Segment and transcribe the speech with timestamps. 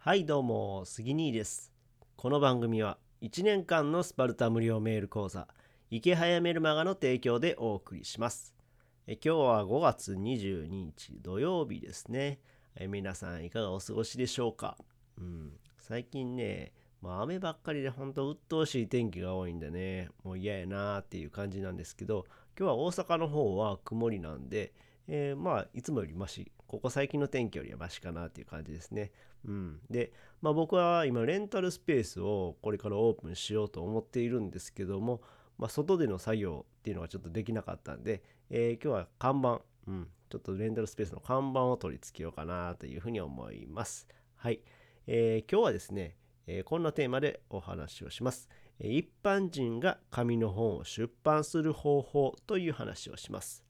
[0.00, 1.72] はいどうも杉兄です。
[2.16, 5.48] この番組は1年間のスパルタ無料メール講座
[5.90, 8.54] 池早メルマガの提供でお送りします。
[9.08, 12.38] え今日は5月22日土曜日ですね。
[12.76, 14.78] え皆さんいかがお過ごしでしょうか？
[15.18, 16.72] うん最近ね
[17.02, 22.24] まあ、雨ばっかりで本当鬱陶しい天気が多いんでねもう嫌やなーっていう感じなんですけど
[22.58, 24.72] 今日は大阪の方は曇りなんで、
[25.08, 29.10] えー、まあいつもよりマシここ最近の天気よりはマシかなっていう感じですね。
[29.46, 30.12] うん、で、
[30.42, 35.22] まあ、僕は今レンタルスペースをこれからオープンしようと思っているんですけども、
[35.56, 44.06] まあ、外での作業っていうのがちょっとできなかったんで、えー、今日は看板、うん、ちょっとレンタルスペースの看板を取り付けようかなというふうに思います。
[44.36, 44.60] はい。
[45.06, 48.50] えー、今日はですね、えー、こんなテーマでお話をします。
[48.78, 53.67] 一般人が紙の本を出版する方法という話をします。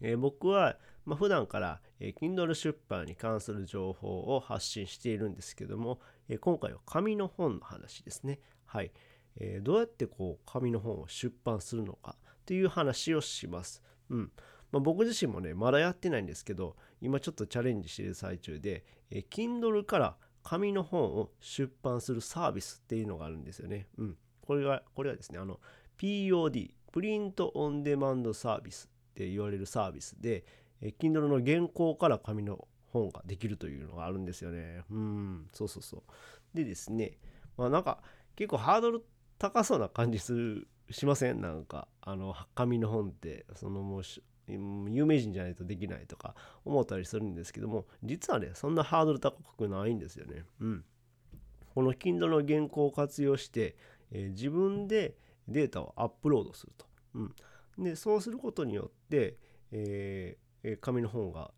[0.00, 0.76] えー、僕は
[1.10, 8.38] まあ、普段から、え Kindle 出版に関する情報を発信しているんですけども、え今回は紙の本の話ですね。
[8.64, 8.92] はい。
[9.36, 12.16] えどうやってこう紙の本を出版するのか
[12.46, 13.82] という話をします。
[14.08, 14.32] うん。
[14.70, 23.88] まあ、僕自身もね、まだやってないんですけど、今ちょっとチャレンジしている最中で、え Kindle から紙の本を出版するサービスっていうのがあるんですよね。
[23.98, 24.16] うん。
[24.42, 25.58] これが、これはですね、あの、
[25.96, 30.44] POD、プリントオンデマンドサービスって言われるサービスで、
[30.80, 34.82] え Kindle の原稿から紙の本ができるというのがあるんですよね。
[34.90, 36.02] うん、そうそうそう。
[36.54, 37.18] でですね、
[37.56, 38.02] まあなんか
[38.34, 39.04] 結構ハードル
[39.38, 41.40] 高そうな感じするしません？
[41.40, 44.02] なんかあの紙の本ってそのもう
[44.48, 50.44] 有名人じゃないとできないとか思ったりするんですけども実はねそんなハードル高くないんですよね。
[50.60, 50.84] うん。
[51.74, 53.76] この Kindle の原稿を活用して、
[54.10, 55.14] えー、自分で
[55.46, 56.86] データをアップロードすると。
[57.14, 57.34] うん、
[57.78, 59.36] でそうすることによって、
[59.72, 61.50] えー紙の本が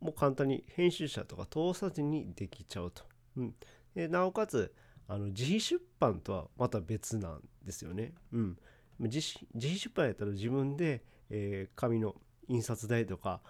[0.00, 3.04] もう簡単に編集者とか通さずにできちゃうと。
[3.36, 3.54] うん、
[3.94, 4.74] でなおかつ
[5.08, 8.12] あの自費出版とはまた別なんですよね。
[8.32, 8.58] うん、
[8.98, 12.16] 自費自費出版やったら自分で、えー、紙の
[12.48, 13.40] 印刷代とか、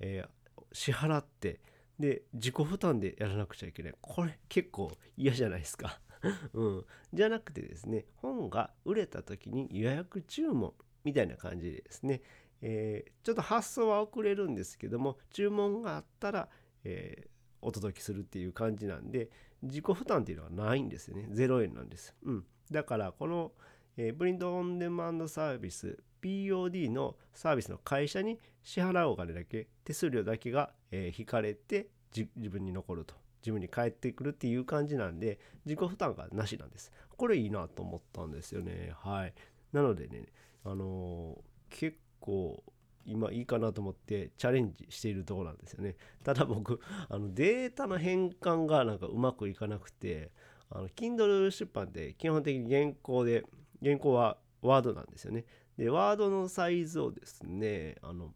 [0.00, 1.60] えー、支払って
[1.98, 3.94] で自己負担でやらなくちゃいけない。
[4.00, 6.00] これ結構嫌じゃないですか、
[6.52, 10.74] うん、じゃなくてですね本が売れた時に予約注文
[11.04, 12.22] みたいな感じですね、
[12.62, 16.48] えー、ちょっと発送は遅れるんですけども注文があったら、
[16.84, 17.28] えー、
[17.62, 19.30] お届けするっていう感じなんで
[19.62, 21.28] 自己負担っていうのはないんですよね。
[21.30, 23.52] 0円なんです、うん、だからこの、
[23.96, 33.14] えー、プリントオンデマンドサービス POD のサービスの会社に支払うお金だけ手数料だけが、え引かれて自分に残ると。
[33.40, 36.92] 自分に返ってくるっていう感じなんで自己負担がなしなんです。
[37.16, 38.92] これいいなと思ったんですよね。
[38.96, 39.34] はい。
[39.72, 40.26] なのでね
[40.64, 42.62] あの、結構
[43.06, 45.96] 今いいかなと思ってチャレンジしているところなんですよね。
[46.22, 50.30] ただ僕 あのデータの変換がなんかうまくいかなくて
[50.68, 53.44] あの Kindle 出版って基本的に原稿で
[53.82, 55.44] 原稿はワードなんですよね。
[55.76, 58.34] でワードのサイズをですねあの、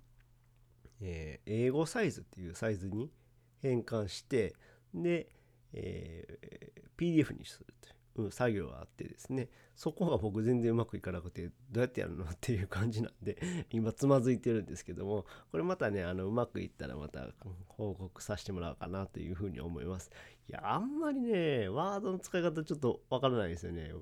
[1.00, 3.12] えー、英語サイズっていうサイズに
[3.60, 4.54] 変換して
[4.94, 5.28] で、
[5.72, 7.94] えー、PDF にするという、
[8.30, 13.38] 作業があってですねそこが僕全然うまくいかなくてどうやってやるのっていう感じなんで
[13.70, 17.28] 今つまずいてるんですけどもこれまたねあのうまくいったらまた
[17.66, 20.10] 報告させてもらおうかなというふうに思います。
[20.48, 23.92] いやあんまりねワードの使い方ちょっとわからないですよね。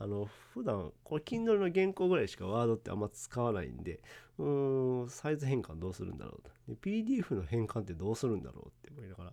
[0.00, 4.00] あの普段これ Kindle の原稿ぐらいしかワードってあんま使わないんで
[4.38, 6.50] うーんサイズ変換どうするんだろうと。
[6.80, 9.32] PDF の変換ってどうするんだろうって思いながら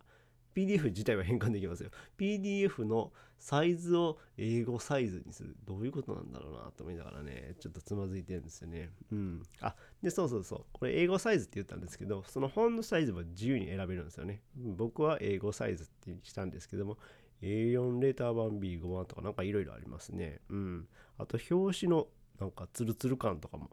[0.55, 1.89] PDF 自体は変換できますよ。
[2.17, 5.55] PDF のサイズを英語サイズにする。
[5.65, 8.89] どういうことなんだろうなと思いながらね、ちょっとつまずいてるんですよね。
[9.11, 9.43] うん。
[9.59, 10.65] あ、で、そうそうそう。
[10.71, 14.41] これ英語サイズって言ったんですけど、その本のサイズは自由に選べるんですよね。
[14.55, 16.97] 僕は英語サイズってしたんですけども、
[17.41, 20.39] A4 レター版 B5 版とかなんかいろいろありますね。
[20.49, 20.87] うん。
[21.17, 22.07] あと表紙の
[22.39, 23.69] なんかツルツル感とかも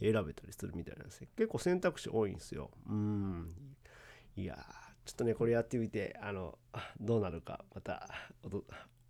[0.00, 1.28] 選べたりするみたいなんですね。
[1.36, 2.70] 結構選択肢多いんですよ。
[2.88, 3.54] うん。
[4.36, 4.83] いやー。
[5.04, 6.58] ちょっとねこれやってみてあの
[7.00, 8.08] どうなるかまた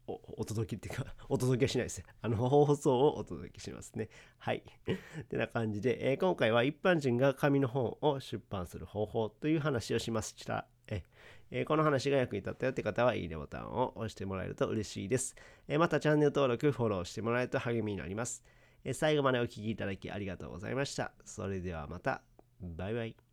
[0.07, 2.05] おお届けっていうか、 お届けしないですね。
[2.21, 4.11] あの、放送をお届けしますね。
[4.37, 4.63] はい。
[5.21, 10.67] ってな感じで、えー、今回は一般人が紙の本を出版する方法という話をしました。
[11.51, 15.37] えー、この話が役に立ったよって方は、いいねボタンを押してもらえると嬉しいです。
[15.69, 18.45] えー、また、チャンネル登録、フォローしてもらえると励みになります。
[18.85, 21.13] え最後までお聴きいただきありがとうございました。
[21.25, 22.23] それではまた。
[22.61, 23.24] バイバイ。